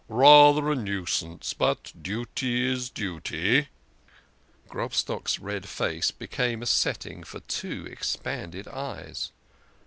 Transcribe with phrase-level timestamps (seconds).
[0.07, 3.67] "Rather a nuisance but duty is duty."
[4.67, 9.31] Grobstock's red face became a setting for two expanded eyes.